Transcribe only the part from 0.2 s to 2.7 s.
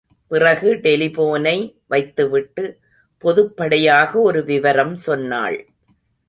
பிறகு டெலிபோனை வைத்துவிட்டு